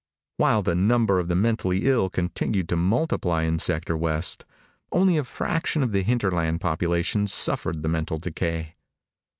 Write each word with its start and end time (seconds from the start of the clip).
While 0.37 0.63
the 0.63 0.73
number 0.73 1.19
of 1.19 1.27
the 1.27 1.35
mentally 1.35 1.85
ill 1.85 2.09
continued 2.09 2.67
to 2.69 2.75
multiply 2.75 3.43
in 3.43 3.59
Sector 3.59 3.95
West, 3.97 4.45
only 4.91 5.15
a 5.15 5.23
fraction 5.23 5.83
of 5.83 5.91
the 5.91 6.01
hinterland 6.01 6.59
population 6.59 7.27
suffered 7.27 7.83
the 7.83 7.87
mental 7.87 8.17
decay. 8.17 8.77